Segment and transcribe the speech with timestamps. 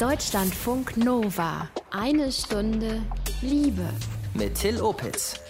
[0.00, 1.70] Deutschlandfunk Nova.
[1.90, 3.00] Eine Stunde
[3.40, 3.88] Liebe.
[4.34, 5.40] Mit Till Opitz.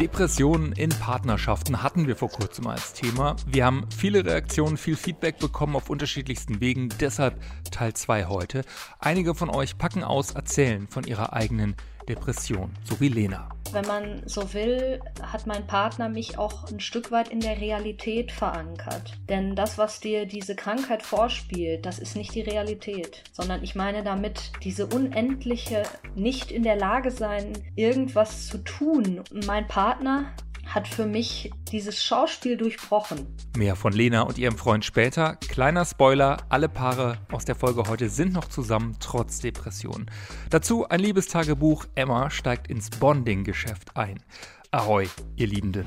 [0.00, 3.36] Depressionen in Partnerschaften hatten wir vor kurzem als Thema.
[3.46, 8.64] Wir haben viele Reaktionen, viel Feedback bekommen auf unterschiedlichsten Wegen, deshalb Teil 2 heute.
[8.98, 11.76] Einige von euch packen aus, erzählen von ihrer eigenen
[12.08, 13.48] Depression, so wie Lena.
[13.72, 18.32] Wenn man so will, hat mein Partner mich auch ein Stück weit in der Realität
[18.32, 19.18] verankert.
[19.28, 24.04] Denn das, was dir diese Krankheit vorspielt, das ist nicht die Realität, sondern ich meine
[24.04, 25.82] damit diese unendliche
[26.14, 29.22] nicht in der Lage sein, irgendwas zu tun.
[29.46, 30.32] Mein Partner
[30.66, 33.26] hat für mich dieses Schauspiel durchbrochen.
[33.56, 35.36] Mehr von Lena und ihrem Freund später.
[35.48, 40.06] Kleiner Spoiler, alle Paare aus der Folge heute sind noch zusammen, trotz Depression.
[40.50, 41.86] Dazu ein Liebestagebuch.
[41.94, 44.22] Emma steigt ins Bonding-Geschäft ein.
[44.70, 45.86] Ahoi, ihr Liebenden.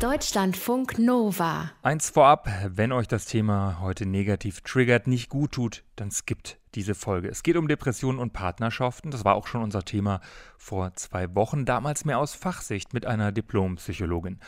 [0.00, 1.72] Deutschlandfunk Nova.
[1.82, 6.94] Eins vorab, wenn euch das Thema heute negativ triggert, nicht gut tut, dann skippt diese
[6.94, 7.28] Folge.
[7.28, 9.10] Es geht um Depressionen und Partnerschaften.
[9.10, 10.20] Das war auch schon unser Thema
[10.58, 14.38] vor zwei Wochen, damals mehr aus Fachsicht mit einer Diplompsychologin.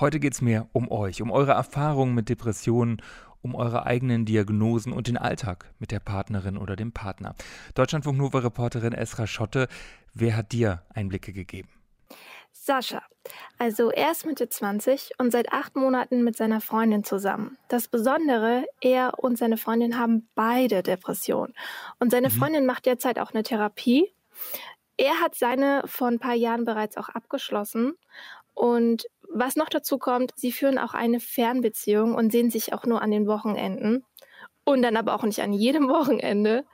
[0.00, 3.02] Heute geht es mehr um euch, um eure Erfahrungen mit Depressionen,
[3.42, 7.34] um eure eigenen Diagnosen und den Alltag mit der Partnerin oder dem Partner.
[7.74, 9.68] Deutschlandfunk Nova Reporterin Esra Schotte,
[10.14, 11.68] wer hat dir Einblicke gegeben?
[12.52, 13.02] Sascha.
[13.58, 17.58] Also er ist Mitte 20 und seit acht Monaten mit seiner Freundin zusammen.
[17.68, 21.54] Das Besondere, er und seine Freundin haben beide Depressionen.
[21.98, 22.32] Und seine mhm.
[22.32, 24.12] Freundin macht derzeit auch eine Therapie.
[24.96, 27.94] Er hat seine vor ein paar Jahren bereits auch abgeschlossen.
[28.54, 33.00] Und was noch dazu kommt, sie führen auch eine Fernbeziehung und sehen sich auch nur
[33.00, 34.04] an den Wochenenden
[34.72, 36.64] und dann aber auch nicht an jedem Wochenende.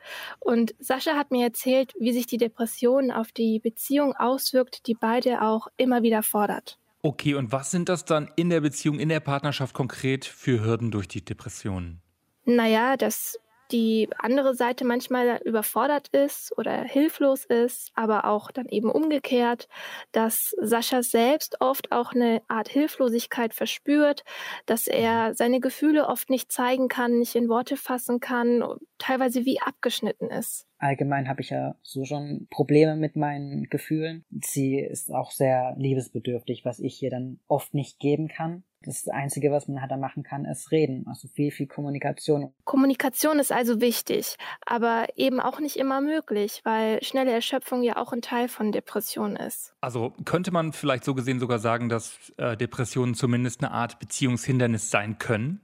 [0.41, 5.43] Und Sascha hat mir erzählt, wie sich die Depression auf die Beziehung auswirkt, die beide
[5.43, 6.79] auch immer wieder fordert.
[7.03, 10.91] Okay, und was sind das dann in der Beziehung, in der Partnerschaft konkret für Hürden
[10.91, 12.01] durch die Depression?
[12.45, 13.39] Naja, das
[13.71, 19.69] die andere Seite manchmal überfordert ist oder hilflos ist, aber auch dann eben umgekehrt,
[20.13, 24.25] dass Sascha selbst oft auch eine Art Hilflosigkeit verspürt,
[24.67, 28.65] dass er seine Gefühle oft nicht zeigen kann, nicht in Worte fassen kann,
[28.99, 30.67] teilweise wie abgeschnitten ist.
[30.79, 34.25] Allgemein habe ich ja so schon Probleme mit meinen Gefühlen.
[34.31, 38.63] Sie ist auch sehr liebesbedürftig, was ich ihr dann oft nicht geben kann.
[38.83, 41.05] Das Einzige, was man halt da machen kann, ist reden.
[41.09, 42.53] Also viel, viel Kommunikation.
[42.65, 48.13] Kommunikation ist also wichtig, aber eben auch nicht immer möglich, weil schnelle Erschöpfung ja auch
[48.13, 49.75] ein Teil von Depressionen ist.
[49.81, 54.91] Also könnte man vielleicht so gesehen sogar sagen, dass äh, Depressionen zumindest eine Art Beziehungshindernis
[54.91, 55.61] sein können?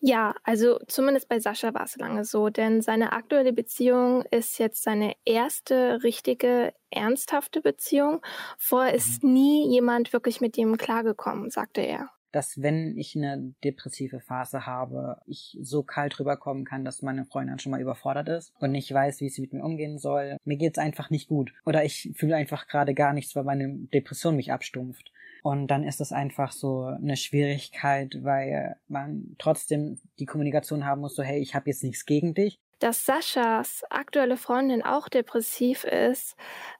[0.00, 4.82] Ja, also zumindest bei Sascha war es lange so, denn seine aktuelle Beziehung ist jetzt
[4.82, 8.22] seine erste richtige, ernsthafte Beziehung.
[8.58, 9.32] Vorher ist mhm.
[9.32, 15.18] nie jemand wirklich mit ihm klargekommen, sagte er dass wenn ich eine depressive Phase habe,
[15.26, 19.20] ich so kalt rüberkommen kann, dass meine Freundin schon mal überfordert ist und nicht weiß,
[19.20, 20.36] wie sie mit mir umgehen soll.
[20.44, 21.52] Mir geht's einfach nicht gut.
[21.64, 25.12] Oder ich fühle einfach gerade gar nichts, weil meine Depression mich abstumpft.
[25.42, 31.14] Und dann ist es einfach so eine Schwierigkeit, weil man trotzdem die Kommunikation haben muss,
[31.14, 36.34] so hey, ich habe jetzt nichts gegen dich, dass Saschas aktuelle Freundin auch depressiv ist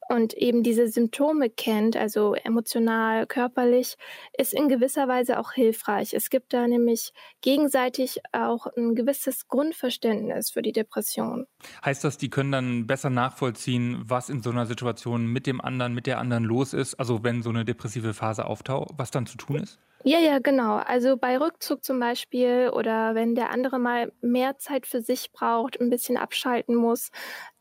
[0.08, 3.96] und eben diese Symptome kennt, also emotional, körperlich,
[4.36, 6.12] ist in gewisser Weise auch hilfreich.
[6.14, 7.12] Es gibt da nämlich
[7.42, 11.46] gegenseitig auch ein gewisses Grundverständnis für die Depression.
[11.84, 15.94] Heißt das, die können dann besser nachvollziehen, was in so einer Situation mit dem anderen,
[15.94, 19.36] mit der anderen los ist, also wenn so eine depressive Phase auftaucht, was dann zu
[19.36, 19.78] tun ist?
[20.04, 20.76] Ja, ja, genau.
[20.76, 25.80] Also bei Rückzug zum Beispiel oder wenn der andere mal mehr Zeit für sich braucht,
[25.80, 27.10] ein bisschen abschalten muss,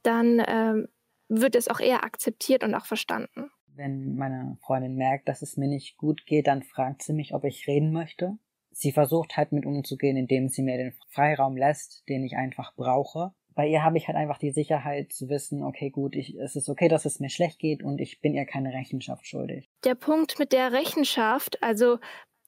[0.03, 0.87] dann ähm,
[1.27, 3.51] wird es auch eher akzeptiert und auch verstanden.
[3.75, 7.43] Wenn meine Freundin merkt, dass es mir nicht gut geht, dann fragt sie mich, ob
[7.43, 8.37] ich reden möchte.
[8.71, 13.33] Sie versucht halt mit umzugehen, indem sie mir den Freiraum lässt, den ich einfach brauche
[13.59, 16.69] bei ihr habe ich halt einfach die Sicherheit zu wissen, okay, gut, ich, es ist
[16.69, 19.69] okay, dass es mir schlecht geht und ich bin ihr keine Rechenschaft schuldig.
[19.83, 21.99] Der Punkt mit der Rechenschaft, also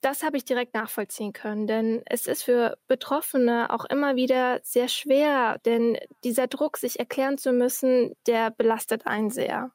[0.02, 4.88] das habe ich direkt nachvollziehen können, denn es ist für Betroffene auch immer wieder sehr
[4.88, 9.72] schwer, denn dieser Druck, sich erklären zu müssen, der belastet einen sehr.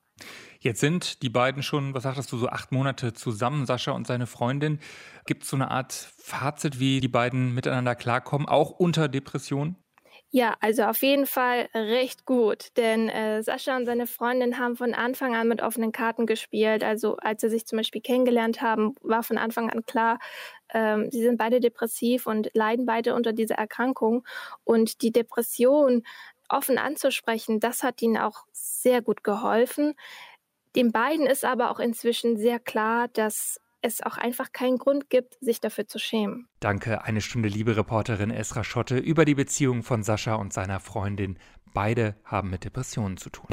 [0.61, 4.27] Jetzt sind die beiden schon, was sagtest du, so acht Monate zusammen, Sascha und seine
[4.27, 4.81] Freundin.
[5.27, 9.77] Gibt es so eine Art Fazit, wie die beiden miteinander klarkommen, auch unter Depression?
[10.33, 14.93] Ja, also auf jeden Fall recht gut, denn äh, Sascha und seine Freundin haben von
[14.93, 16.83] Anfang an mit offenen Karten gespielt.
[16.85, 20.19] Also als sie sich zum Beispiel kennengelernt haben, war von Anfang an klar,
[20.75, 24.25] ähm, sie sind beide depressiv und leiden beide unter dieser Erkrankung.
[24.65, 26.03] Und die Depression
[26.49, 29.95] offen anzusprechen, das hat ihnen auch sehr gut geholfen.
[30.77, 35.39] Den beiden ist aber auch inzwischen sehr klar, dass es auch einfach keinen Grund gibt,
[35.41, 36.49] sich dafür zu schämen.
[36.61, 41.39] Danke, eine Stunde liebe Reporterin Esra Schotte über die Beziehung von Sascha und seiner Freundin.
[41.73, 43.49] Beide haben mit Depressionen zu tun.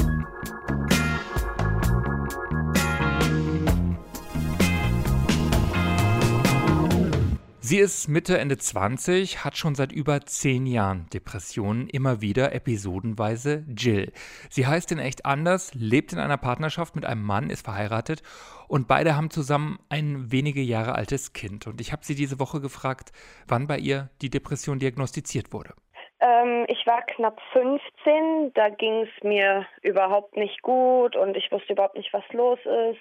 [7.65, 13.63] Sie ist Mitte, Ende 20, hat schon seit über zehn Jahren Depressionen, immer wieder episodenweise
[13.73, 14.11] Jill.
[14.49, 18.21] Sie heißt in echt anders, lebt in einer Partnerschaft mit einem Mann, ist verheiratet
[18.67, 21.65] und beide haben zusammen ein wenige Jahre altes Kind.
[21.65, 23.13] Und ich habe sie diese Woche gefragt,
[23.47, 25.73] wann bei ihr die Depression diagnostiziert wurde.
[26.19, 31.71] Ähm, ich war knapp 15, da ging es mir überhaupt nicht gut und ich wusste
[31.71, 32.59] überhaupt nicht, was los
[32.91, 32.99] ist.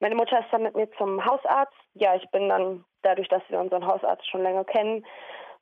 [0.00, 1.72] Meine Mutter ist dann mit mir zum Hausarzt.
[1.94, 5.04] Ja, ich bin dann dadurch, dass wir unseren Hausarzt schon länger kennen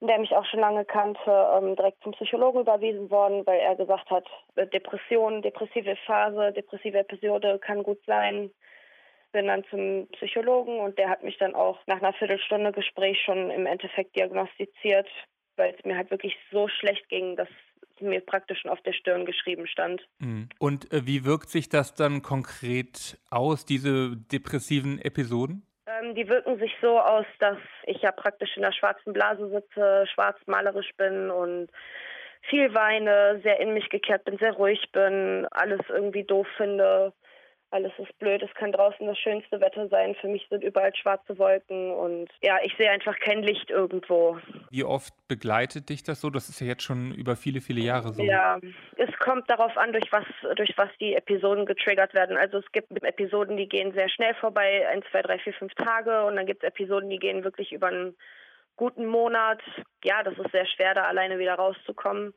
[0.00, 3.74] und der mich auch schon lange kannte, ähm, direkt zum Psychologen überwiesen worden, weil er
[3.76, 8.50] gesagt hat, äh, Depression, depressive Phase, depressive Episode kann gut sein.
[9.32, 13.50] Bin dann zum Psychologen und der hat mich dann auch nach einer Viertelstunde Gespräch schon
[13.50, 15.08] im Endeffekt diagnostiziert,
[15.56, 17.48] weil es mir halt wirklich so schlecht ging, dass
[18.00, 20.00] mir praktisch schon auf der Stirn geschrieben stand.
[20.20, 20.48] Mhm.
[20.58, 25.67] Und äh, wie wirkt sich das dann konkret aus, diese depressiven Episoden?
[26.00, 30.06] Ähm, die wirken sich so aus, dass ich ja praktisch in der schwarzen Blase sitze,
[30.12, 31.68] schwarzmalerisch bin und
[32.42, 37.12] viel weine, sehr in mich gekehrt bin, sehr ruhig bin, alles irgendwie doof finde
[37.70, 40.14] alles ist blöd, es kann draußen das schönste Wetter sein.
[40.20, 44.38] Für mich sind überall schwarze Wolken und ja, ich sehe einfach kein Licht irgendwo.
[44.70, 46.30] Wie oft begleitet dich das so?
[46.30, 48.22] Das ist ja jetzt schon über viele, viele Jahre so.
[48.22, 48.58] Ja,
[48.96, 50.24] es kommt darauf an, durch was,
[50.56, 52.36] durch was die Episoden getriggert werden.
[52.38, 56.24] Also es gibt Episoden, die gehen sehr schnell vorbei, ein, zwei, drei, vier, fünf Tage
[56.24, 58.16] und dann gibt es Episoden, die gehen wirklich über einen
[58.76, 59.60] guten Monat.
[60.04, 62.32] Ja, das ist sehr schwer, da alleine wieder rauszukommen.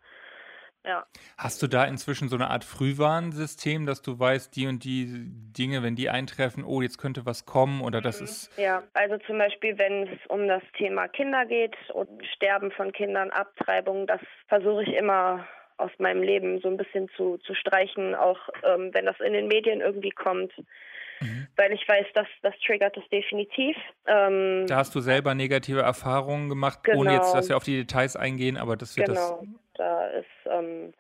[0.85, 1.05] Ja.
[1.37, 5.25] Hast du da inzwischen so eine Art Frühwarnsystem, dass du weißt, die und die
[5.57, 8.25] Dinge, wenn die eintreffen, oh, jetzt könnte was kommen oder das mhm.
[8.25, 8.57] ist.
[8.57, 13.29] Ja, also zum Beispiel, wenn es um das Thema Kinder geht und Sterben von Kindern,
[13.29, 15.45] Abtreibung, das versuche ich immer
[15.77, 19.47] aus meinem Leben so ein bisschen zu, zu streichen, auch ähm, wenn das in den
[19.47, 20.51] Medien irgendwie kommt.
[21.19, 21.47] Mhm.
[21.55, 23.75] Weil ich weiß, dass das triggert das definitiv.
[24.07, 26.99] Ähm, da hast du selber negative Erfahrungen gemacht, genau.
[26.99, 27.35] ohne jetzt, genau.
[27.35, 29.39] dass wir auf die Details eingehen, aber das wird genau.
[29.41, 30.93] das da ist ähm,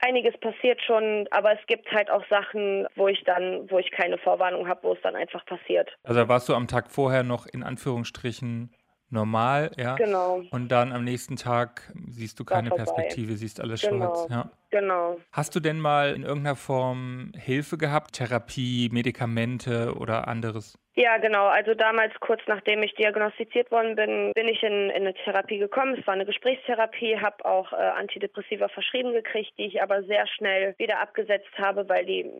[0.00, 4.18] einiges passiert schon, aber es gibt halt auch Sachen, wo ich dann, wo ich keine
[4.18, 5.90] Vorwarnung habe, wo es dann einfach passiert.
[6.04, 8.74] Also warst du am Tag vorher noch in Anführungsstrichen
[9.10, 9.94] normal, ja?
[9.96, 10.42] Genau.
[10.50, 14.14] Und dann am nächsten Tag siehst du keine Perspektive, siehst alles genau.
[14.14, 14.50] schwarz, ja?
[14.70, 15.18] Genau.
[15.32, 20.78] Hast du denn mal in irgendeiner Form Hilfe gehabt, Therapie, Medikamente oder anderes?
[20.94, 21.46] Ja, genau.
[21.46, 25.96] Also damals, kurz nachdem ich diagnostiziert worden bin, bin ich in, in eine Therapie gekommen.
[25.98, 30.74] Es war eine Gesprächstherapie, habe auch äh, Antidepressiva verschrieben gekriegt, die ich aber sehr schnell
[30.78, 32.30] wieder abgesetzt habe, weil die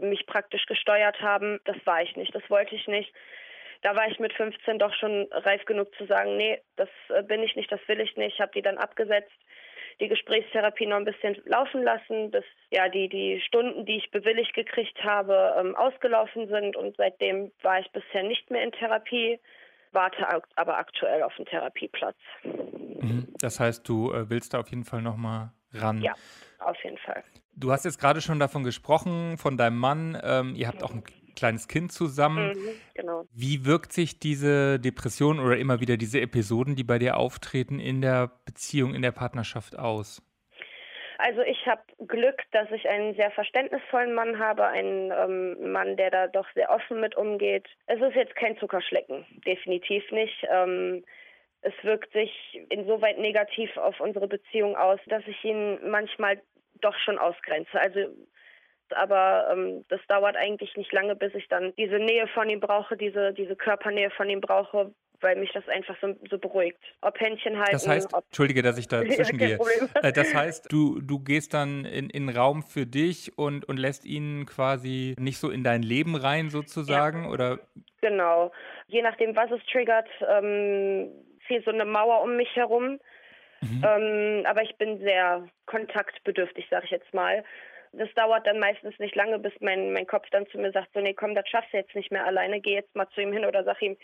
[0.00, 1.60] mich praktisch gesteuert haben.
[1.64, 3.12] Das war ich nicht, das wollte ich nicht
[3.82, 7.42] da war ich mit 15 doch schon reif genug zu sagen, nee, das äh, bin
[7.42, 8.40] ich nicht, das will ich nicht.
[8.40, 9.32] Habe die dann abgesetzt,
[10.00, 14.54] die Gesprächstherapie noch ein bisschen laufen lassen, bis ja die die Stunden, die ich bewilligt
[14.54, 19.40] gekriegt habe, ähm, ausgelaufen sind und seitdem war ich bisher nicht mehr in Therapie
[19.92, 22.16] warte aber aktuell auf einen Therapieplatz.
[22.44, 23.28] Mhm.
[23.40, 26.02] Das heißt, du äh, willst da auf jeden Fall nochmal ran.
[26.02, 26.14] Ja,
[26.58, 27.22] auf jeden Fall.
[27.54, 30.18] Du hast jetzt gerade schon davon gesprochen, von deinem Mann.
[30.22, 31.02] Ähm, ihr habt auch ein
[31.38, 32.48] kleines Kind zusammen.
[32.48, 33.24] Mhm, genau.
[33.32, 38.02] Wie wirkt sich diese Depression oder immer wieder diese Episoden, die bei dir auftreten, in
[38.02, 40.22] der Beziehung, in der Partnerschaft aus?
[41.18, 46.10] Also ich habe Glück, dass ich einen sehr verständnisvollen Mann habe, einen ähm, Mann, der
[46.10, 47.66] da doch sehr offen mit umgeht.
[47.86, 50.46] Es ist jetzt kein Zuckerschlecken, definitiv nicht.
[50.48, 51.04] Ähm,
[51.62, 52.30] es wirkt sich
[52.68, 56.40] insoweit negativ auf unsere Beziehung aus, dass ich ihn manchmal
[56.80, 57.80] doch schon ausgrenze.
[57.80, 57.98] Also
[58.94, 62.96] aber ähm, das dauert eigentlich nicht lange, bis ich dann diese Nähe von ihm brauche,
[62.96, 66.78] diese, diese Körpernähe von ihm brauche, weil mich das einfach so, so beruhigt.
[67.00, 67.72] Ob Händchen halten.
[67.72, 69.58] Das heißt, ob, entschuldige, dass ich da zwischengehe.
[69.94, 73.76] Ja, äh, das heißt, du, du gehst dann in, in Raum für dich und, und
[73.76, 77.24] lässt ihn quasi nicht so in dein Leben rein, sozusagen?
[77.24, 77.30] Ja.
[77.30, 77.58] Oder?
[78.00, 78.52] Genau.
[78.86, 81.10] Je nachdem, was es triggert, ähm,
[81.46, 83.00] viel so eine Mauer um mich herum.
[83.60, 83.84] Mhm.
[83.84, 87.44] Ähm, aber ich bin sehr kontaktbedürftig, sage ich jetzt mal
[87.92, 91.00] das dauert dann meistens nicht lange, bis mein, mein Kopf dann zu mir sagt, so
[91.00, 93.44] nee, komm, das schaffst du jetzt nicht mehr alleine, geh jetzt mal zu ihm hin
[93.44, 93.96] oder sag ihm,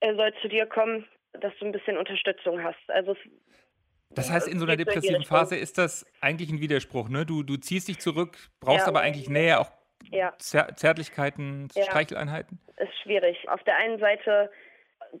[0.00, 2.88] er soll zu dir kommen, dass du ein bisschen Unterstützung hast.
[2.88, 3.16] Also
[4.10, 7.26] das heißt, in so einer depressiven Phase ist das eigentlich ein Widerspruch, ne?
[7.26, 8.88] Du, du ziehst dich zurück, brauchst ja.
[8.88, 9.70] aber eigentlich Nähe, auch
[10.10, 10.32] ja.
[10.38, 11.84] Zärtlichkeiten, ja.
[11.84, 12.58] Streicheleinheiten?
[12.76, 13.48] Ist schwierig.
[13.48, 14.50] Auf der einen Seite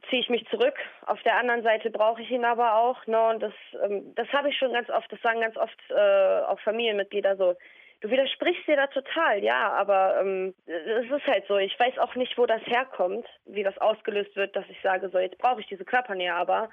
[0.08, 0.74] ziehe ich mich zurück.
[1.06, 3.06] Auf der anderen Seite brauche ich ihn aber auch.
[3.06, 3.28] Ne?
[3.28, 3.52] Und das,
[3.84, 7.54] ähm, das habe ich schon ganz oft, das sagen ganz oft äh, auch Familienmitglieder so
[8.00, 11.56] Du widersprichst dir da total, ja, aber ähm, es ist halt so.
[11.56, 15.18] Ich weiß auch nicht, wo das herkommt, wie das ausgelöst wird, dass ich sage, so
[15.18, 16.68] jetzt brauche ich diese Körpernähe, aber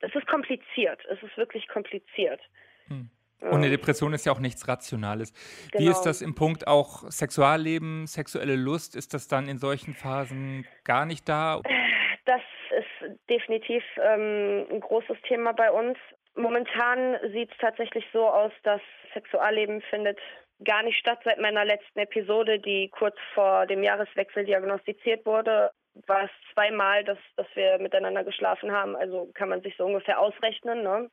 [0.00, 1.04] es ist kompliziert.
[1.10, 2.40] Es ist wirklich kompliziert.
[2.88, 3.10] Hm.
[3.40, 5.32] Und eine Depression ist ja auch nichts Rationales.
[5.72, 5.84] Genau.
[5.84, 8.94] Wie ist das im Punkt auch Sexualleben, sexuelle Lust?
[8.94, 11.60] Ist das dann in solchen Phasen gar nicht da?
[12.24, 12.40] Das
[12.78, 15.98] ist definitiv ähm, ein großes Thema bei uns.
[16.34, 18.80] Momentan sieht es tatsächlich so aus, dass
[19.12, 20.18] Sexualleben findet
[20.64, 21.20] gar nicht statt.
[21.24, 25.70] Seit meiner letzten Episode, die kurz vor dem Jahreswechsel diagnostiziert wurde,
[26.06, 28.96] war es zweimal, dass, dass wir miteinander geschlafen haben.
[28.96, 30.82] Also kann man sich so ungefähr ausrechnen.
[30.82, 31.10] Ne?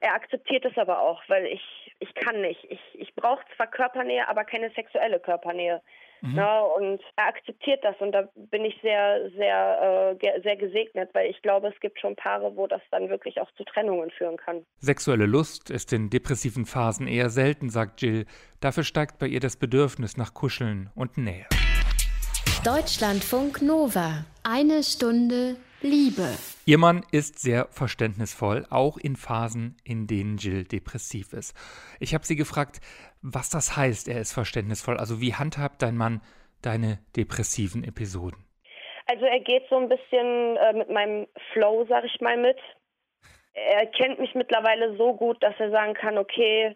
[0.00, 2.64] Er akzeptiert es aber auch, weil ich, ich kann nicht.
[2.70, 5.82] Ich, ich brauche zwar Körpernähe, aber keine sexuelle Körpernähe.
[6.20, 6.36] Mhm.
[6.36, 11.30] Ja, und er akzeptiert das und da bin ich sehr, sehr, äh, sehr gesegnet, weil
[11.30, 14.64] ich glaube, es gibt schon Paare, wo das dann wirklich auch zu Trennungen führen kann.
[14.78, 18.26] Sexuelle Lust ist in depressiven Phasen eher selten, sagt Jill.
[18.60, 21.46] Dafür steigt bei ihr das Bedürfnis nach Kuscheln und Nähe.
[22.64, 24.24] Deutschlandfunk Nova.
[24.50, 26.26] Eine Stunde Liebe.
[26.64, 31.54] Ihr Mann ist sehr verständnisvoll, auch in Phasen, in denen Jill depressiv ist.
[32.00, 32.80] Ich habe sie gefragt,
[33.20, 34.96] was das heißt, er ist verständnisvoll.
[34.96, 36.22] Also wie handhabt dein Mann
[36.62, 38.42] deine depressiven Episoden?
[39.04, 42.56] Also er geht so ein bisschen äh, mit meinem Flow, sag ich mal, mit.
[43.52, 46.74] Er kennt mich mittlerweile so gut, dass er sagen kann, okay,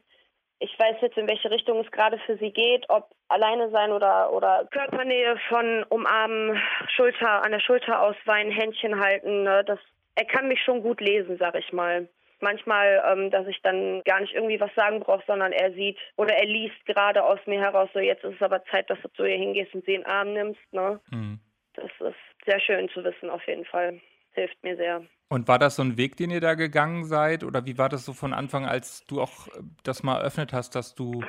[0.63, 4.33] ich weiß jetzt, in welche Richtung es gerade für sie geht, ob alleine sein oder,
[4.33, 6.61] oder Körpernähe von umarmen,
[6.95, 9.43] Schulter, an der Schulter ausweinen, Händchen halten.
[9.43, 9.65] Ne?
[9.65, 9.81] Das,
[10.15, 12.09] er kann mich schon gut lesen, sag ich mal.
[12.41, 16.35] Manchmal, ähm, dass ich dann gar nicht irgendwie was sagen brauche, sondern er sieht oder
[16.35, 19.25] er liest gerade aus mir heraus, so jetzt ist es aber Zeit, dass du zu
[19.25, 20.73] ihr hingehst und sie in den Arm nimmst.
[20.73, 21.01] Ne?
[21.11, 21.41] Mhm.
[21.75, 24.01] Das ist sehr schön zu wissen, auf jeden Fall.
[24.33, 25.03] Hilft mir sehr.
[25.33, 27.43] Und war das so ein Weg, den ihr da gegangen seid?
[27.43, 30.75] Oder wie war das so von Anfang, als du auch äh, das mal eröffnet hast,
[30.75, 31.25] dass du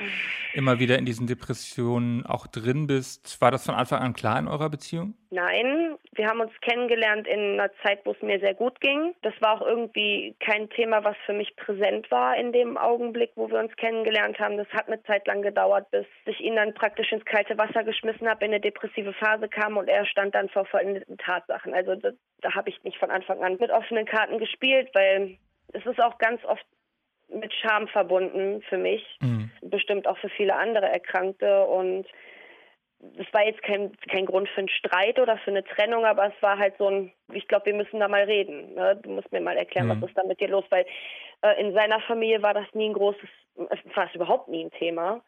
[0.53, 3.39] immer wieder in diesen Depressionen auch drin bist?
[3.39, 5.13] War das von Anfang an klar in eurer Beziehung?
[5.33, 9.15] Nein, wir haben uns kennengelernt in einer Zeit, wo es mir sehr gut ging.
[9.23, 13.49] Das war auch irgendwie kein Thema, was für mich präsent war in dem Augenblick, wo
[13.49, 14.57] wir uns kennengelernt haben.
[14.57, 18.29] Das hat eine Zeit lang gedauert, bis ich ihn dann praktisch ins kalte Wasser geschmissen
[18.29, 21.73] habe, in eine depressive Phase kam und er stand dann vor vollendeten Tatsachen.
[21.73, 25.37] Also da, da habe ich nicht von Anfang an mit offenen Karten gespielt, weil
[25.73, 26.65] es ist auch ganz oft
[27.29, 29.51] mit Scham verbunden für mich, mhm.
[29.61, 32.05] bestimmt auch für viele andere Erkrankte und
[33.17, 36.41] das war jetzt kein, kein Grund für einen Streit oder für eine Trennung, aber es
[36.41, 38.75] war halt so ein, ich glaube, wir müssen da mal reden.
[38.75, 38.97] Ne?
[39.03, 40.01] Du musst mir mal erklären, mhm.
[40.01, 40.85] was ist da mit dir los, weil
[41.41, 43.27] äh, in seiner Familie war das nie ein großes,
[43.93, 45.21] fast überhaupt nie ein Thema.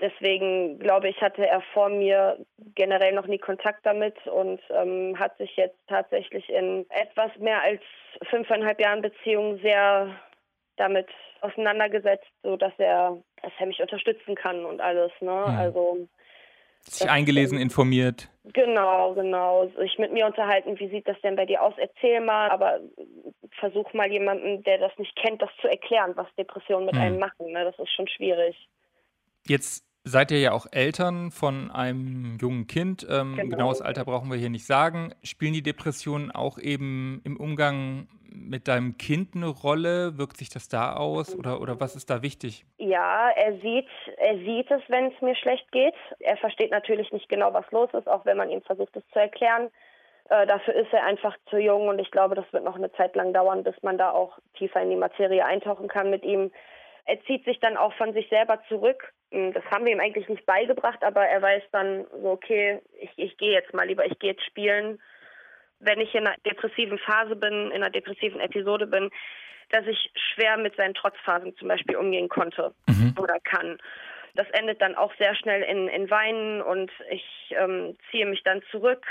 [0.00, 2.38] Deswegen glaube ich, hatte er vor mir
[2.74, 7.82] generell noch nie Kontakt damit und ähm, hat sich jetzt tatsächlich in etwas mehr als
[8.30, 10.08] fünfeinhalb Jahren Beziehung sehr
[10.76, 11.08] damit
[11.40, 15.12] auseinandergesetzt, so dass er, dass er mich unterstützen kann und alles.
[15.20, 15.30] Ne?
[15.30, 15.58] Mhm.
[15.58, 16.08] Also
[16.84, 18.28] sich eingelesen, informiert.
[18.44, 19.68] Genau, genau.
[19.78, 21.74] Sich mit mir unterhalten, wie sieht das denn bei dir aus?
[21.76, 22.80] Erzähl mal, aber
[23.60, 27.00] versuch mal jemandem, der das nicht kennt, das zu erklären, was Depressionen mit mhm.
[27.00, 27.52] einem machen.
[27.52, 27.64] Ne?
[27.64, 28.56] Das ist schon schwierig.
[29.46, 33.06] Jetzt seid ihr ja auch Eltern von einem jungen Kind.
[33.08, 33.50] Ähm, genau.
[33.50, 35.14] Genaues Alter brauchen wir hier nicht sagen.
[35.22, 40.18] Spielen die Depressionen auch eben im Umgang mit deinem Kind eine Rolle?
[40.18, 42.64] Wirkt sich das da aus oder, oder was ist da wichtig?
[42.78, 45.94] Ja, er sieht, er sieht es, wenn es mir schlecht geht.
[46.18, 49.18] Er versteht natürlich nicht genau, was los ist, auch wenn man ihm versucht, es zu
[49.18, 49.70] erklären.
[50.30, 53.14] Äh, dafür ist er einfach zu jung und ich glaube, das wird noch eine Zeit
[53.14, 56.50] lang dauern, bis man da auch tiefer in die Materie eintauchen kann mit ihm.
[57.04, 59.12] Er zieht sich dann auch von sich selber zurück.
[59.30, 63.10] Hm, das haben wir ihm eigentlich nicht beigebracht, aber er weiß dann so, okay, ich,
[63.16, 64.98] ich gehe jetzt mal lieber, ich gehe jetzt spielen
[65.82, 69.10] wenn ich in einer depressiven Phase bin, in einer depressiven Episode bin,
[69.70, 73.14] dass ich schwer mit seinen Trotzphasen zum Beispiel umgehen konnte mhm.
[73.18, 73.78] oder kann.
[74.34, 78.62] Das endet dann auch sehr schnell in, in Weinen und ich ähm, ziehe mich dann
[78.70, 79.04] zurück.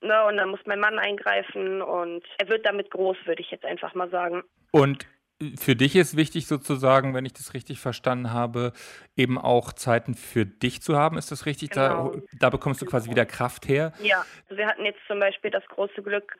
[0.00, 3.64] Ne, und dann muss mein Mann eingreifen und er wird damit groß, würde ich jetzt
[3.64, 4.44] einfach mal sagen.
[4.70, 5.08] Und
[5.56, 8.72] für dich ist wichtig sozusagen, wenn ich das richtig verstanden habe,
[9.16, 11.16] eben auch Zeiten für dich zu haben.
[11.16, 11.70] Ist das richtig?
[11.70, 12.10] Genau.
[12.10, 13.92] Da, da bekommst du quasi wieder Kraft her.
[14.02, 16.36] Ja, also wir hatten jetzt zum Beispiel das große Glück,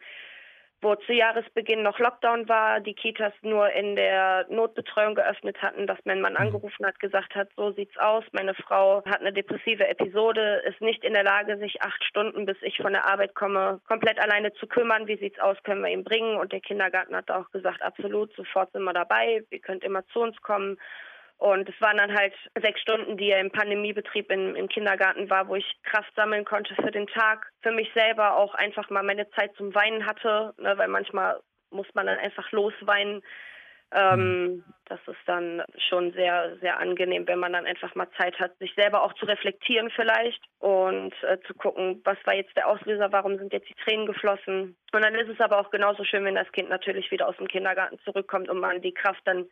[0.81, 5.99] wo zu Jahresbeginn noch Lockdown war, die Kitas nur in der Notbetreuung geöffnet hatten, dass
[6.05, 6.39] mein Mann mhm.
[6.39, 11.05] angerufen hat, gesagt hat, so sieht's aus, meine Frau hat eine depressive Episode, ist nicht
[11.05, 14.67] in der Lage, sich acht Stunden, bis ich von der Arbeit komme, komplett alleine zu
[14.67, 15.09] kümmern.
[15.09, 16.37] Wie sieht's aus, können wir ihn bringen?
[16.37, 20.21] Und der Kindergarten hat auch gesagt, absolut, sofort sind wir dabei, ihr könnt immer zu
[20.21, 20.79] uns kommen.
[21.39, 25.49] Und es waren dann halt sechs Stunden, die er im Pandemiebetrieb in, im Kindergarten war,
[25.49, 27.47] wo ich Kraft sammeln konnte für den Tag.
[27.63, 31.41] Für mich selber auch einfach mal meine Zeit zum Weinen hatte, ne, weil manchmal
[31.71, 33.23] muss man dann einfach losweinen.
[33.93, 34.65] Ähm, mhm.
[34.87, 38.75] Das ist dann schon sehr, sehr angenehm, wenn man dann einfach mal Zeit hat, sich
[38.75, 43.39] selber auch zu reflektieren vielleicht und äh, zu gucken, was war jetzt der Auslöser, warum
[43.39, 44.77] sind jetzt die Tränen geflossen.
[44.93, 47.49] Und dann ist es aber auch genauso schön, wenn das Kind natürlich wieder aus dem
[47.49, 49.47] Kindergarten zurückkommt und man die Kraft dann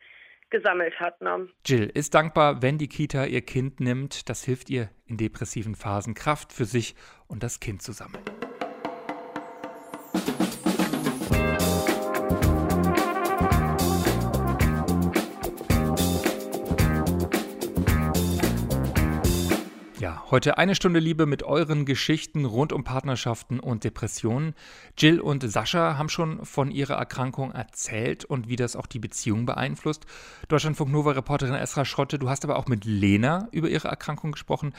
[0.49, 1.21] gesammelt hat.
[1.21, 1.49] Ne?
[1.65, 4.29] Jill ist dankbar, wenn die Kita ihr Kind nimmt.
[4.29, 6.95] Das hilft ihr in depressiven Phasen Kraft für sich
[7.27, 8.23] und das Kind zu sammeln.
[20.29, 24.55] Heute eine Stunde Liebe mit euren Geschichten rund um Partnerschaften und Depressionen.
[24.97, 29.45] Jill und Sascha haben schon von ihrer Erkrankung erzählt und wie das auch die Beziehung
[29.45, 30.05] beeinflusst.
[30.49, 34.73] Deutschlandfunk Nova Reporterin Esra Schrotte, du hast aber auch mit Lena über ihre Erkrankung gesprochen.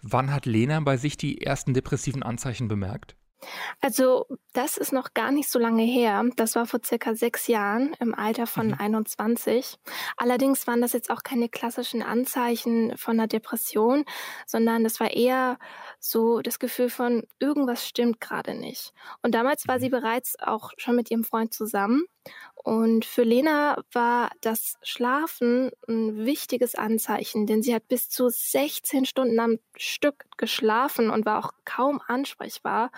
[0.00, 3.14] Wann hat Lena bei sich die ersten depressiven Anzeichen bemerkt?
[3.80, 6.24] Also, das ist noch gar nicht so lange her.
[6.36, 8.76] Das war vor circa sechs Jahren im Alter von mhm.
[8.78, 9.78] 21.
[10.16, 14.04] Allerdings waren das jetzt auch keine klassischen Anzeichen von einer Depression,
[14.46, 15.58] sondern das war eher
[16.00, 18.92] so das Gefühl von, irgendwas stimmt gerade nicht.
[19.22, 19.92] Und damals war sie mhm.
[19.92, 22.04] bereits auch schon mit ihrem Freund zusammen.
[22.64, 29.04] Und für Lena war das Schlafen ein wichtiges Anzeichen, denn sie hat bis zu 16
[29.04, 32.90] Stunden am Stück geschlafen und war auch kaum ansprechbar.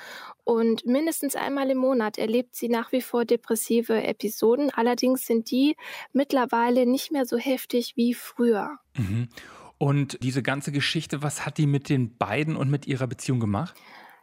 [0.45, 4.71] Und mindestens einmal im Monat erlebt sie nach wie vor depressive Episoden.
[4.71, 5.77] Allerdings sind die
[6.13, 8.79] mittlerweile nicht mehr so heftig wie früher.
[8.97, 9.29] Mhm.
[9.79, 13.75] Und diese ganze Geschichte, was hat die mit den beiden und mit ihrer Beziehung gemacht?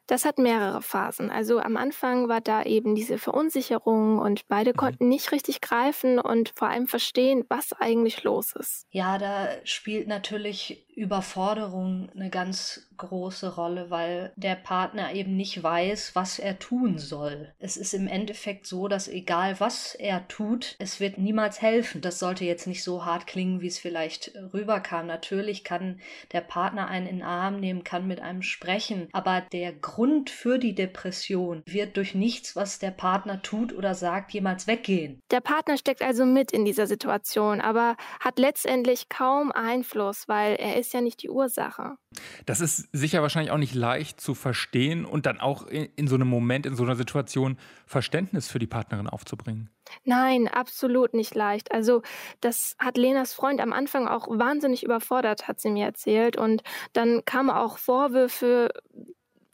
[0.08, 1.30] Das hat mehrere Phasen.
[1.30, 4.78] Also am Anfang war da eben diese Verunsicherung und beide mhm.
[4.78, 8.86] konnten nicht richtig greifen und vor allem verstehen, was eigentlich los ist.
[8.90, 16.16] Ja, da spielt natürlich Überforderung eine ganz große Rolle, weil der Partner eben nicht weiß,
[16.16, 17.52] was er tun soll.
[17.60, 22.02] Es ist im Endeffekt so, dass egal was er tut, es wird niemals helfen.
[22.02, 25.08] Das sollte jetzt nicht so hart klingen, wie es vielleicht rüberkam.
[25.08, 26.00] Natürlich kann
[26.32, 30.60] der Partner einen in den Arm nehmen, kann mit einem sprechen, aber der Grund für
[30.60, 35.20] die Depression wird durch nichts, was der Partner tut oder sagt, jemals weggehen.
[35.32, 40.78] Der Partner steckt also mit in dieser Situation, aber hat letztendlich kaum Einfluss, weil er
[40.78, 41.98] ist ist ja nicht die Ursache.
[42.46, 46.16] Das ist sicher wahrscheinlich auch nicht leicht zu verstehen und dann auch in, in so
[46.16, 49.70] einem Moment, in so einer Situation Verständnis für die Partnerin aufzubringen.
[50.04, 51.72] Nein, absolut nicht leicht.
[51.72, 52.02] Also
[52.42, 56.38] das hat Lenas Freund am Anfang auch wahnsinnig überfordert, hat sie mir erzählt.
[56.38, 58.70] Und dann kamen auch Vorwürfe,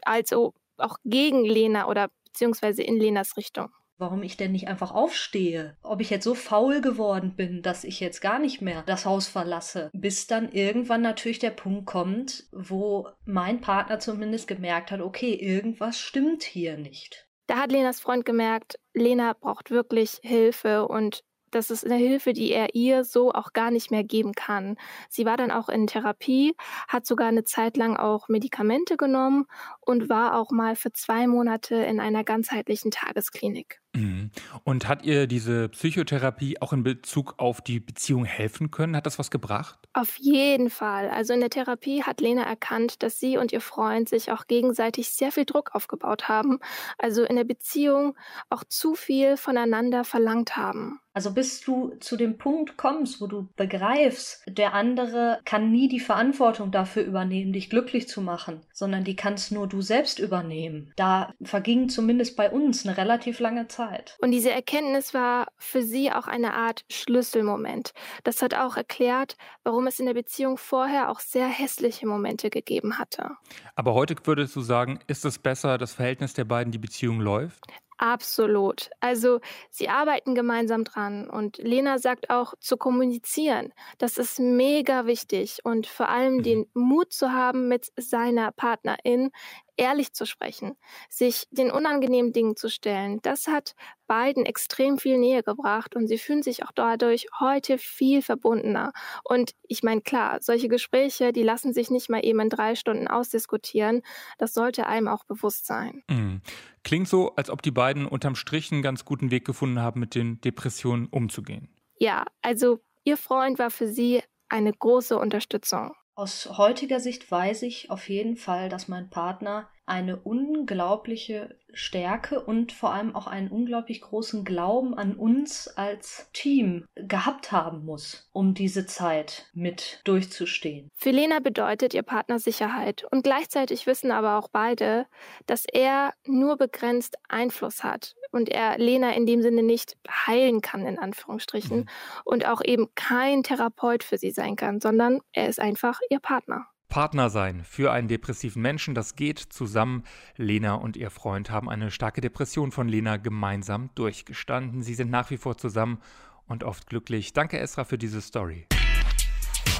[0.01, 5.75] also auch gegen Lena oder beziehungsweise in Lenas Richtung warum ich denn nicht einfach aufstehe.
[5.83, 9.27] Ob ich jetzt so faul geworden bin, dass ich jetzt gar nicht mehr das Haus
[9.27, 15.33] verlasse, bis dann irgendwann natürlich der Punkt kommt, wo mein Partner zumindest gemerkt hat, okay,
[15.33, 17.27] irgendwas stimmt hier nicht.
[17.47, 22.51] Da hat Lenas Freund gemerkt, Lena braucht wirklich Hilfe und das ist eine Hilfe, die
[22.51, 24.77] er ihr so auch gar nicht mehr geben kann.
[25.09, 26.55] Sie war dann auch in Therapie,
[26.87, 29.45] hat sogar eine Zeit lang auch Medikamente genommen
[29.81, 33.81] und war auch mal für zwei Monate in einer ganzheitlichen Tagesklinik.
[33.99, 34.31] Mhm.
[34.63, 38.95] Und hat ihr diese Psychotherapie auch in Bezug auf die Beziehung helfen können?
[38.95, 39.79] Hat das was gebracht?
[39.93, 41.09] Auf jeden Fall.
[41.09, 45.09] Also in der Therapie hat Lena erkannt, dass sie und ihr Freund sich auch gegenseitig
[45.09, 46.59] sehr viel Druck aufgebaut haben.
[46.97, 48.15] Also in der Beziehung
[48.49, 50.99] auch zu viel voneinander verlangt haben.
[51.19, 55.99] Also bis du zu dem Punkt kommst, wo du begreifst, der andere kann nie die
[55.99, 60.93] Verantwortung dafür übernehmen, dich glücklich zu machen, sondern die kannst nur du selbst übernehmen.
[60.95, 63.88] Da verging zumindest bei uns eine relativ lange Zeit.
[64.21, 67.93] Und diese Erkenntnis war für sie auch eine Art Schlüsselmoment.
[68.23, 72.97] Das hat auch erklärt, warum es in der Beziehung vorher auch sehr hässliche Momente gegeben
[72.97, 73.31] hatte.
[73.75, 77.65] Aber heute würdest du sagen, ist es besser, das Verhältnis der beiden, die Beziehung läuft?
[77.99, 78.89] Absolut.
[79.01, 83.73] Also sie arbeiten gemeinsam dran und Lena sagt auch zu kommunizieren.
[83.97, 86.43] Das ist mega wichtig und vor allem mhm.
[86.43, 89.31] den Mut zu haben, mit seiner Partnerin
[89.79, 90.75] ehrlich zu sprechen,
[91.09, 93.75] sich den unangenehmen Dingen zu stellen, das hat
[94.07, 98.91] beiden extrem viel Nähe gebracht und sie fühlen sich auch dadurch heute viel verbundener.
[99.23, 103.07] Und ich meine, klar, solche Gespräche, die lassen sich nicht mal eben in drei Stunden
[103.07, 104.01] ausdiskutieren.
[104.37, 106.03] Das sollte einem auch bewusst sein.
[106.09, 106.41] Mhm.
[106.83, 110.13] Klingt so, als ob die beiden unterm Strich einen ganz guten Weg gefunden haben, mit
[110.13, 111.69] den Depressionen umzugehen.
[111.97, 115.93] Ja, also ihr Freund war für sie eine große Unterstützung.
[116.19, 122.71] Aus heutiger Sicht weiß ich auf jeden Fall, dass mein Partner eine unglaubliche Stärke und
[122.71, 128.53] vor allem auch einen unglaublich großen Glauben an uns als Team gehabt haben muss, um
[128.53, 130.89] diese Zeit mit durchzustehen.
[130.95, 135.05] Für Lena bedeutet ihr Partner Sicherheit und gleichzeitig wissen aber auch beide,
[135.45, 140.85] dass er nur begrenzt Einfluss hat und er Lena in dem Sinne nicht heilen kann,
[140.85, 141.87] in Anführungsstrichen, mhm.
[142.25, 146.67] und auch eben kein Therapeut für sie sein kann, sondern er ist einfach ihr Partner.
[146.89, 150.03] Partner sein für einen depressiven Menschen, das geht zusammen.
[150.35, 154.81] Lena und ihr Freund haben eine starke Depression von Lena gemeinsam durchgestanden.
[154.81, 155.99] Sie sind nach wie vor zusammen
[156.47, 157.31] und oft glücklich.
[157.31, 158.65] Danke Esra für diese Story.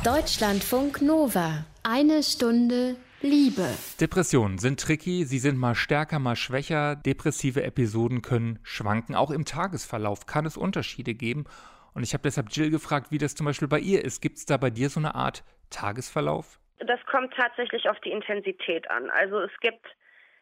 [0.04, 1.65] Deutschlandfunk Nova.
[1.82, 3.67] Eine Stunde Liebe.
[4.00, 6.95] Depressionen sind tricky, sie sind mal stärker, mal schwächer.
[6.95, 9.15] Depressive Episoden können schwanken.
[9.15, 11.45] Auch im Tagesverlauf kann es Unterschiede geben.
[11.93, 14.22] Und ich habe deshalb Jill gefragt, wie das zum Beispiel bei ihr ist.
[14.22, 16.60] Gibt es da bei dir so eine Art Tagesverlauf?
[16.80, 19.10] Das kommt tatsächlich auf die Intensität an.
[19.10, 19.86] Also es gibt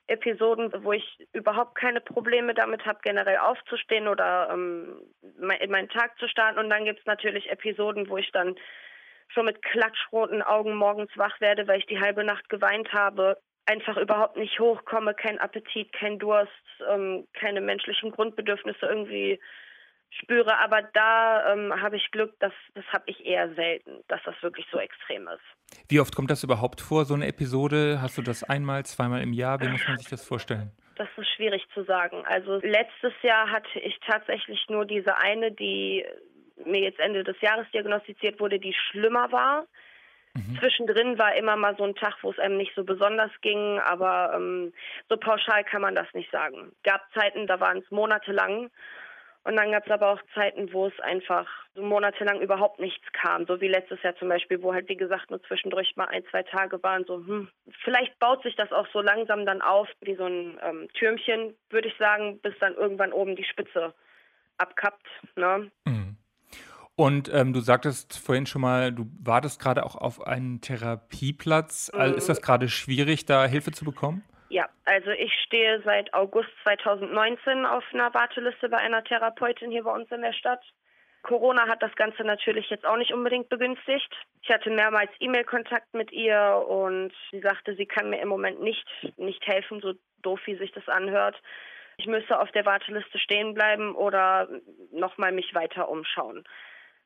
[0.07, 5.01] Episoden, wo ich überhaupt keine Probleme damit habe, generell aufzustehen oder ähm,
[5.59, 6.59] in meinen Tag zu starten.
[6.59, 8.55] Und dann gibt es natürlich Episoden, wo ich dann
[9.29, 13.97] schon mit klatschroten Augen morgens wach werde, weil ich die halbe Nacht geweint habe, einfach
[13.97, 16.51] überhaupt nicht hochkomme, kein Appetit, kein Durst,
[16.89, 19.39] ähm, keine menschlichen Grundbedürfnisse irgendwie
[20.09, 20.57] spüre.
[20.59, 24.65] Aber da ähm, habe ich Glück, dass das habe ich eher selten, dass das wirklich
[24.71, 25.79] so extrem ist.
[25.89, 27.99] Wie oft kommt das überhaupt vor, so eine Episode?
[28.01, 29.59] Hast du das einmal, zweimal im Jahr?
[29.61, 30.71] Wie muss man sich das vorstellen?
[30.95, 32.23] Das ist schwierig zu sagen.
[32.25, 36.05] Also letztes Jahr hatte ich tatsächlich nur diese eine, die
[36.65, 39.67] mir jetzt Ende des Jahres diagnostiziert wurde, die schlimmer war.
[40.33, 40.57] Mhm.
[40.59, 44.33] Zwischendrin war immer mal so ein Tag, wo es einem nicht so besonders ging, aber
[44.35, 44.73] ähm,
[45.09, 46.71] so pauschal kann man das nicht sagen.
[46.83, 48.69] Gab Zeiten, da waren es monatelang
[49.47, 53.45] und dann gab es aber auch Zeiten, wo es einfach so monatelang überhaupt nichts kam.
[53.45, 56.43] So wie letztes Jahr zum Beispiel, wo halt, wie gesagt, nur zwischendurch mal ein, zwei
[56.43, 57.05] Tage waren.
[57.05, 57.47] So, hm,
[57.85, 61.87] vielleicht baut sich das auch so langsam dann auf, wie so ein ähm, Türmchen, würde
[61.87, 63.93] ich sagen, bis dann irgendwann oben die Spitze
[64.57, 65.07] abkappt.
[65.37, 65.71] Ne?
[65.85, 66.17] Mhm.
[66.97, 71.89] Und ähm, du sagtest vorhin schon mal, du wartest gerade auch auf einen Therapieplatz.
[71.93, 72.01] Mhm.
[72.01, 74.25] Also ist das gerade schwierig, da Hilfe zu bekommen?
[74.49, 79.91] Ja, also ich stehe seit August 2019 auf einer Warteliste bei einer Therapeutin hier bei
[79.91, 80.63] uns in der Stadt.
[81.23, 84.15] Corona hat das Ganze natürlich jetzt auch nicht unbedingt begünstigt.
[84.41, 88.85] Ich hatte mehrmals E-Mail-Kontakt mit ihr und sie sagte, sie kann mir im Moment nicht,
[89.17, 91.35] nicht helfen, so doof wie sich das anhört.
[91.97, 94.47] Ich müsse auf der Warteliste stehen bleiben oder
[94.91, 96.45] nochmal mich weiter umschauen.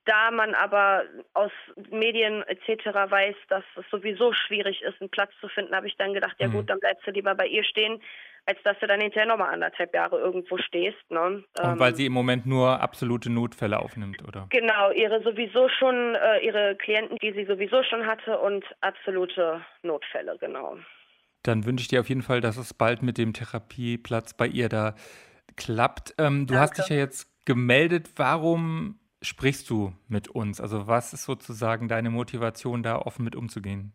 [0.06, 1.52] Da man aber aus
[1.92, 2.86] Medien etc.
[2.88, 6.48] weiß, dass es sowieso schwierig ist, einen Platz zu finden, habe ich dann gedacht, ja
[6.48, 6.54] mhm.
[6.54, 8.02] gut, dann bleibst du lieber bei ihr stehen,
[8.46, 10.98] als dass du dann hinterher nochmal anderthalb Jahre irgendwo stehst.
[11.10, 11.22] Ne?
[11.22, 14.48] Und ähm, weil sie im Moment nur absolute Notfälle aufnimmt, oder?
[14.50, 20.38] Genau, ihre sowieso schon, äh, ihre Klienten, die sie sowieso schon hatte und absolute Notfälle,
[20.40, 20.78] genau.
[21.44, 24.70] Dann wünsche ich dir auf jeden Fall, dass es bald mit dem Therapieplatz bei ihr
[24.70, 24.96] da
[25.58, 26.16] klappt.
[26.18, 26.60] Ähm, du Danke.
[26.62, 28.10] hast dich ja jetzt gemeldet.
[28.16, 30.60] Warum sprichst du mit uns?
[30.60, 33.94] Also was ist sozusagen deine Motivation, da offen mit umzugehen?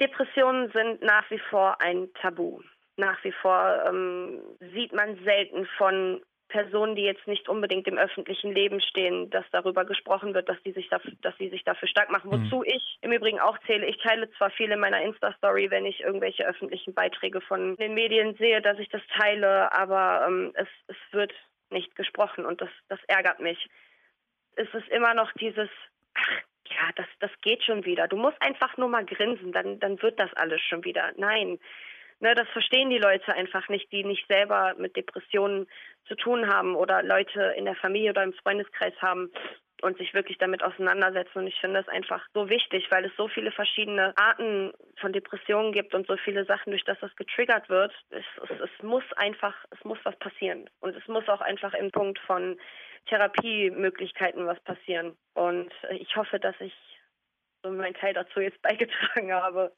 [0.00, 2.60] Depressionen sind nach wie vor ein Tabu.
[2.96, 4.40] Nach wie vor ähm,
[4.74, 9.86] sieht man selten von Personen, die jetzt nicht unbedingt im öffentlichen Leben stehen, dass darüber
[9.86, 12.30] gesprochen wird, dass die sich dafür, dass sie sich dafür stark machen.
[12.30, 12.44] Mhm.
[12.44, 13.86] Wozu ich im Übrigen auch zähle.
[13.86, 18.60] Ich teile zwar viele meiner Insta-Story, wenn ich irgendwelche öffentlichen Beiträge von den Medien sehe,
[18.60, 21.32] dass ich das teile, aber ähm, es, es wird
[21.72, 23.68] nicht gesprochen und das, das ärgert mich.
[24.54, 25.68] Es ist immer noch dieses,
[26.14, 26.28] ach,
[26.66, 28.08] ja, das, das geht schon wieder.
[28.08, 31.12] Du musst einfach nur mal grinsen, dann, dann wird das alles schon wieder.
[31.16, 31.58] Nein,
[32.20, 35.66] ne, das verstehen die Leute einfach nicht, die nicht selber mit Depressionen
[36.06, 39.30] zu tun haben oder Leute in der Familie oder im Freundeskreis haben
[39.82, 41.38] und sich wirklich damit auseinandersetzen.
[41.40, 45.72] Und ich finde das einfach so wichtig, weil es so viele verschiedene Arten von Depressionen
[45.72, 47.92] gibt und so viele Sachen, durch das das getriggert wird.
[48.10, 50.70] Es, es, es muss einfach, es muss was passieren.
[50.80, 52.58] Und es muss auch einfach im Punkt von
[53.06, 55.16] Therapiemöglichkeiten was passieren.
[55.34, 56.74] Und ich hoffe, dass ich
[57.62, 59.72] so meinen Teil dazu jetzt beigetragen habe.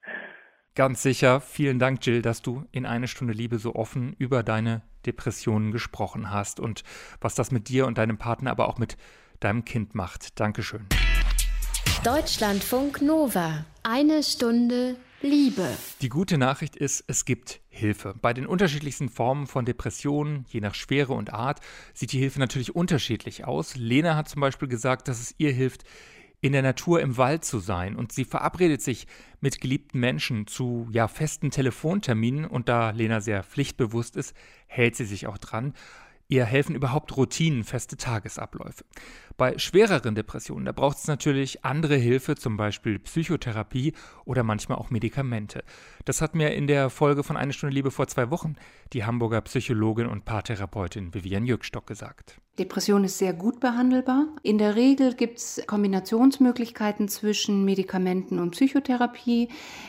[0.75, 1.41] Ganz sicher.
[1.41, 6.31] Vielen Dank, Jill, dass du in eine Stunde Liebe so offen über deine Depressionen gesprochen
[6.31, 6.83] hast und
[7.21, 8.97] was das mit dir und deinem Partner, aber auch mit
[9.45, 10.41] deinem Kind macht.
[10.41, 10.87] Dankeschön.
[12.03, 13.65] Deutschlandfunk Nova.
[13.83, 15.67] Eine Stunde Liebe.
[16.03, 18.15] Die gute Nachricht ist, es gibt Hilfe.
[18.21, 21.61] Bei den unterschiedlichsten Formen von Depressionen, je nach Schwere und Art,
[21.95, 23.75] sieht die Hilfe natürlich unterschiedlich aus.
[23.77, 25.85] Lena hat zum Beispiel gesagt, dass es ihr hilft,
[26.43, 29.07] in der Natur im Wald zu sein und sie verabredet sich
[29.41, 35.07] mit geliebten Menschen zu ja festen Telefonterminen und da Lena sehr pflichtbewusst ist, hält sie
[35.07, 35.73] sich auch dran.
[36.35, 38.85] Ihr helfen überhaupt Routinen, feste Tagesabläufe.
[39.37, 43.93] Bei schwereren Depressionen, da braucht es natürlich andere Hilfe, zum Beispiel Psychotherapie
[44.25, 45.63] oder manchmal auch Medikamente.
[46.05, 48.57] Das hat mir in der Folge von Eine Stunde Liebe vor zwei Wochen
[48.93, 52.41] die Hamburger Psychologin und Paartherapeutin Vivian Jückstock gesagt.
[52.59, 54.27] Depression ist sehr gut behandelbar.
[54.43, 59.49] In der Regel gibt es Kombinationsmöglichkeiten zwischen Medikamenten und Psychotherapie.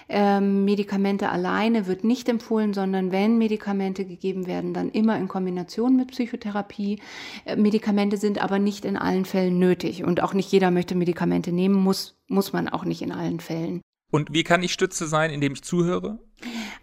[0.09, 5.95] Ähm, Medikamente alleine wird nicht empfohlen, sondern wenn Medikamente gegeben werden, dann immer in Kombination
[5.95, 6.99] mit Psychotherapie.
[7.45, 11.51] Äh, Medikamente sind aber nicht in allen Fällen nötig und auch nicht jeder möchte Medikamente
[11.51, 13.81] nehmen, muss, muss man auch nicht in allen Fällen.
[14.11, 16.19] Und wie kann ich Stütze sein, indem ich zuhöre?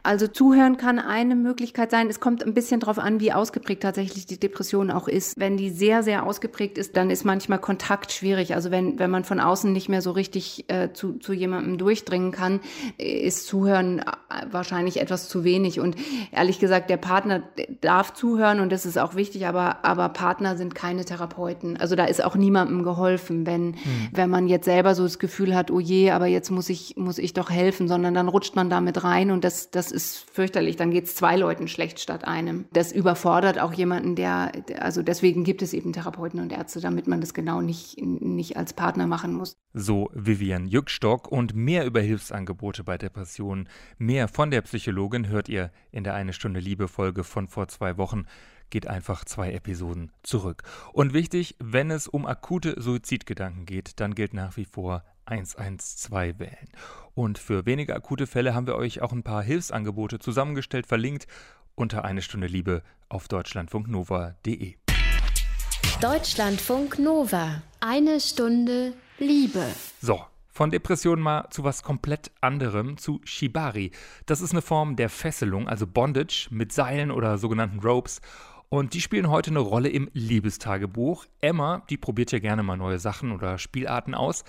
[0.04, 2.08] Also zuhören kann eine Möglichkeit sein.
[2.08, 5.38] Es kommt ein bisschen darauf an, wie ausgeprägt tatsächlich die Depression auch ist.
[5.38, 8.54] Wenn die sehr, sehr ausgeprägt ist, dann ist manchmal Kontakt schwierig.
[8.56, 12.32] Also wenn, wenn man von außen nicht mehr so richtig äh, zu, zu jemandem durchdringen
[12.32, 12.58] kann,
[12.98, 14.04] ist Zuhören äh,
[14.50, 15.78] wahrscheinlich etwas zu wenig.
[15.78, 15.94] Und
[16.32, 17.44] ehrlich gesagt, der Partner
[17.80, 21.76] darf zuhören und das ist auch wichtig, aber, aber Partner sind keine Therapeuten.
[21.76, 24.08] Also da ist auch niemandem geholfen, wenn, hm.
[24.10, 27.18] wenn man jetzt selber so das Gefühl hat, oh je, aber jetzt muss ich, muss
[27.18, 30.76] ich doch helfen, sondern dann rutscht man damit rein und das, das ist fürchterlich.
[30.76, 32.64] Dann geht es zwei Leuten schlecht statt einem.
[32.72, 37.20] Das überfordert auch jemanden, der, also deswegen gibt es eben Therapeuten und Ärzte, damit man
[37.20, 39.56] das genau nicht, nicht als Partner machen muss.
[39.74, 45.70] So Vivian Jückstock und mehr über Hilfsangebote bei Depressionen, mehr von der Psychologin hört ihr
[45.92, 48.26] in der Eine Stunde Liebe Folge von vor zwei Wochen
[48.72, 50.62] geht einfach zwei Episoden zurück.
[50.92, 56.68] Und wichtig, wenn es um akute Suizidgedanken geht, dann gilt nach wie vor 112 wählen.
[57.14, 61.26] Und für weniger akute Fälle haben wir euch auch ein paar Hilfsangebote zusammengestellt, verlinkt
[61.74, 64.74] unter eine Stunde Liebe auf deutschlandfunknova.de.
[66.00, 67.62] Deutschlandfunk Nova.
[67.80, 69.64] Eine Stunde Liebe.
[70.00, 73.92] So, von Depressionen mal zu was komplett anderem, zu Shibari.
[74.26, 78.20] Das ist eine Form der Fesselung, also Bondage mit Seilen oder sogenannten Ropes.
[78.68, 81.26] Und die spielen heute eine Rolle im Liebestagebuch.
[81.40, 84.44] Emma, die probiert ja gerne mal neue Sachen oder Spielarten aus.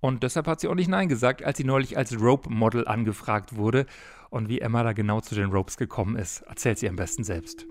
[0.00, 3.86] Und deshalb hat sie auch nicht Nein gesagt, als sie neulich als Rope-Model angefragt wurde.
[4.30, 7.66] Und wie Emma da genau zu den Ropes gekommen ist, erzählt sie am besten selbst.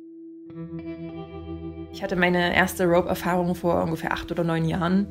[1.91, 5.07] Ich hatte meine erste Rope-Erfahrung vor ungefähr acht oder neun Jahren.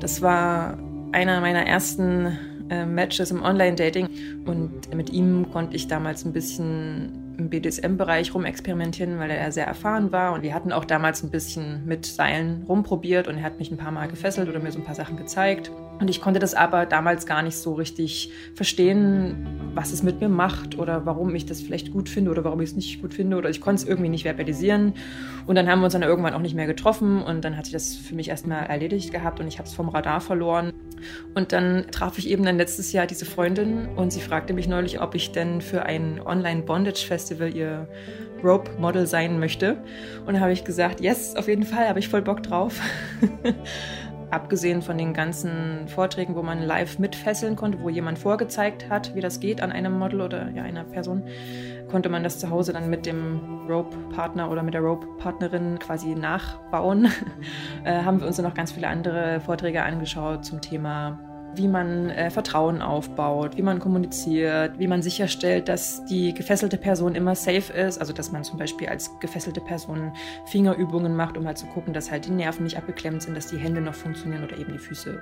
[0.00, 0.78] Das war
[1.12, 2.38] einer meiner ersten
[2.70, 4.08] äh, Matches im Online-Dating.
[4.46, 10.12] Und mit ihm konnte ich damals ein bisschen im BDSM-Bereich rumexperimentieren, weil er sehr erfahren
[10.12, 10.32] war.
[10.32, 13.78] Und wir hatten auch damals ein bisschen mit Seilen rumprobiert und er hat mich ein
[13.78, 15.70] paar Mal gefesselt oder mir so ein paar Sachen gezeigt.
[16.00, 20.30] Und ich konnte das aber damals gar nicht so richtig verstehen, was es mit mir
[20.30, 23.36] macht oder warum ich das vielleicht gut finde oder warum ich es nicht gut finde
[23.36, 24.94] oder ich konnte es irgendwie nicht verbalisieren.
[25.46, 27.72] Und dann haben wir uns dann irgendwann auch nicht mehr getroffen und dann hat sich
[27.72, 30.72] das für mich erstmal erledigt gehabt und ich habe es vom Radar verloren.
[31.34, 35.00] Und dann traf ich eben dann letztes Jahr diese Freundin und sie fragte mich neulich,
[35.00, 37.88] ob ich denn für ein Online-Bondage-Festival ihr
[38.42, 39.76] Rope-Model sein möchte.
[40.26, 42.80] Und da habe ich gesagt, yes, auf jeden Fall, habe ich voll Bock drauf.
[44.30, 49.20] Abgesehen von den ganzen Vorträgen, wo man live mitfesseln konnte, wo jemand vorgezeigt hat, wie
[49.20, 51.24] das geht an einem Model oder ja, einer Person,
[51.90, 57.08] konnte man das zu Hause dann mit dem Rope-Partner oder mit der Rope-Partnerin quasi nachbauen.
[57.84, 61.18] äh, haben wir uns dann noch ganz viele andere Vorträge angeschaut zum Thema
[61.54, 67.14] wie man äh, Vertrauen aufbaut, wie man kommuniziert, wie man sicherstellt, dass die gefesselte Person
[67.14, 67.98] immer safe ist.
[67.98, 70.12] Also dass man zum Beispiel als gefesselte Person
[70.46, 73.58] Fingerübungen macht, um halt zu gucken, dass halt die Nerven nicht abgeklemmt sind, dass die
[73.58, 75.20] Hände noch funktionieren oder eben die Füße.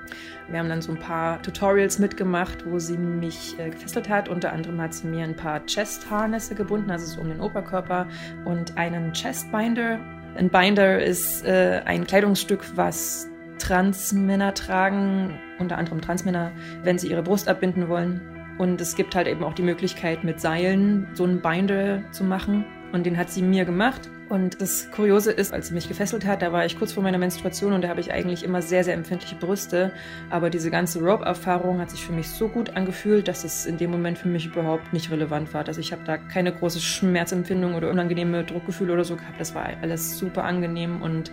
[0.49, 4.29] Wir haben dann so ein paar Tutorials mitgemacht, wo sie mich äh, gefesselt hat.
[4.29, 8.07] Unter anderem hat sie mir ein paar Chest-Harnesse gebunden, also so um den Oberkörper
[8.45, 9.99] und einen Chest-Binder.
[10.37, 17.23] Ein Binder ist äh, ein Kleidungsstück, was Transmänner tragen, unter anderem Transmänner, wenn sie ihre
[17.23, 18.21] Brust abbinden wollen.
[18.59, 22.65] Und es gibt halt eben auch die Möglichkeit, mit Seilen so einen Binder zu machen.
[22.93, 24.09] Und den hat sie mir gemacht.
[24.29, 27.17] Und das Kuriose ist, als sie mich gefesselt hat, da war ich kurz vor meiner
[27.17, 29.93] Menstruation und da habe ich eigentlich immer sehr, sehr empfindliche Brüste.
[30.29, 33.91] Aber diese ganze Rope-Erfahrung hat sich für mich so gut angefühlt, dass es in dem
[33.91, 35.67] Moment für mich überhaupt nicht relevant war.
[35.67, 39.41] Also ich habe da keine große Schmerzempfindung oder unangenehme Druckgefühle oder so gehabt.
[39.41, 41.31] Das war alles super angenehm und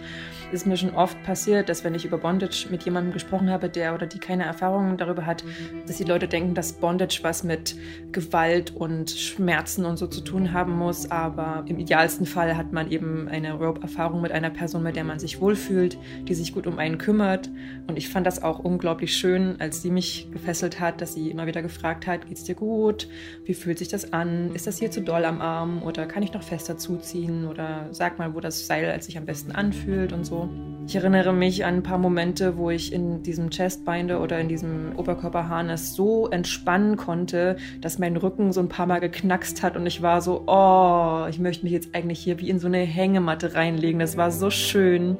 [0.55, 3.93] ist mir schon oft passiert, dass wenn ich über Bondage mit jemandem gesprochen habe, der
[3.93, 5.43] oder die keine Erfahrung darüber hat,
[5.85, 7.75] dass die Leute denken, dass Bondage was mit
[8.11, 11.11] Gewalt und Schmerzen und so zu tun haben muss.
[11.11, 15.19] Aber im idealsten Fall hat man eben eine Rope-Erfahrung mit einer Person, mit der man
[15.19, 17.49] sich wohlfühlt, die sich gut um einen kümmert.
[17.87, 21.45] Und ich fand das auch unglaublich schön, als sie mich gefesselt hat, dass sie immer
[21.45, 23.07] wieder gefragt hat, geht's dir gut?
[23.43, 24.55] Wie fühlt sich das an?
[24.55, 25.83] Ist das hier zu doll am Arm?
[25.83, 27.45] Oder kann ich noch fester zuziehen?
[27.45, 30.44] Oder sag mal, wo das Seil sich am besten anfühlt und so.
[30.87, 34.91] Ich erinnere mich an ein paar Momente, wo ich in diesem Chestbinder oder in diesem
[34.95, 40.03] Oberkörperharness so entspannen konnte, dass mein Rücken so ein paar Mal geknackst hat und ich
[40.03, 43.99] war so, oh, ich möchte mich jetzt eigentlich hier wie in so eine Hängematte reinlegen.
[43.99, 45.17] Das war so schön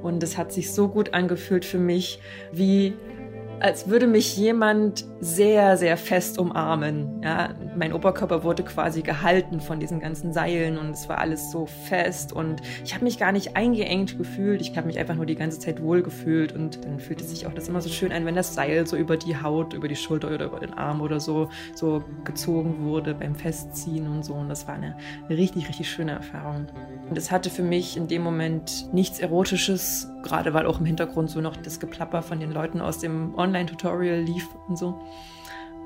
[0.00, 2.20] und es hat sich so gut angefühlt für mich,
[2.52, 2.94] wie
[3.60, 7.20] als würde mich jemand sehr, sehr fest umarmen.
[7.22, 11.66] Ja, mein Oberkörper wurde quasi gehalten von diesen ganzen Seilen und es war alles so
[11.66, 14.62] fest und ich habe mich gar nicht eingeengt gefühlt.
[14.62, 17.52] Ich habe mich einfach nur die ganze Zeit wohl gefühlt und dann fühlte sich auch
[17.52, 20.32] das immer so schön ein, wenn das Seil so über die Haut, über die Schulter
[20.32, 24.66] oder über den Arm oder so so gezogen wurde beim Festziehen und so und das
[24.66, 24.96] war eine,
[25.28, 26.66] richtig, richtig schöne Erfahrung.
[27.08, 31.30] Und es hatte für mich in dem Moment nichts Erotisches, gerade weil auch im Hintergrund
[31.30, 34.98] so noch das Geplapper von den Leuten aus dem Online-Tutorial lief und so.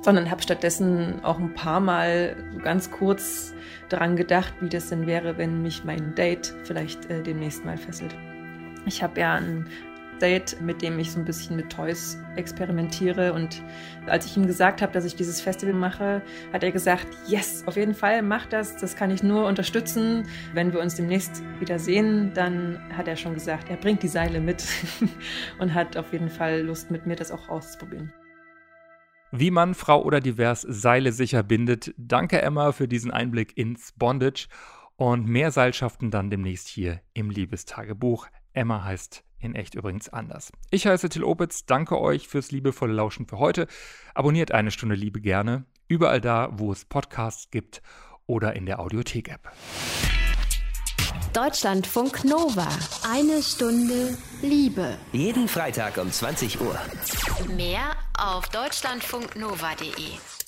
[0.02, 3.54] Sondern habe stattdessen auch ein paar Mal so ganz kurz
[3.88, 8.14] daran gedacht, wie das denn wäre, wenn mich mein Date vielleicht äh, demnächst mal fesselt.
[8.86, 9.66] Ich habe ja ein
[10.24, 13.34] Date, mit dem ich so ein bisschen mit Toys experimentiere.
[13.34, 13.62] Und
[14.06, 17.76] als ich ihm gesagt habe, dass ich dieses Festival mache, hat er gesagt, yes, auf
[17.76, 18.74] jeden Fall, mach das.
[18.78, 20.26] Das kann ich nur unterstützen.
[20.54, 24.40] Wenn wir uns demnächst wieder sehen, dann hat er schon gesagt, er bringt die Seile
[24.40, 24.64] mit
[25.58, 28.10] und hat auf jeden Fall Lust, mit mir das auch auszuprobieren.
[29.30, 31.92] Wie man Frau oder divers Seile sicher bindet.
[31.98, 34.46] Danke Emma für diesen Einblick ins Bondage.
[34.96, 38.28] Und mehr Seilschaften dann demnächst hier im Liebestagebuch.
[38.54, 40.50] Emma heißt in echt übrigens anders.
[40.70, 43.66] Ich heiße Till Opitz, danke euch fürs liebevolle Lauschen für heute.
[44.14, 47.82] Abonniert eine Stunde Liebe gerne, überall da, wo es Podcasts gibt
[48.26, 49.52] oder in der Audiothek-App.
[51.32, 52.68] Deutschlandfunk Nova.
[53.10, 54.96] Eine Stunde Liebe.
[55.12, 56.78] Jeden Freitag um 20 Uhr.
[57.56, 60.43] Mehr auf deutschlandfunknova.de.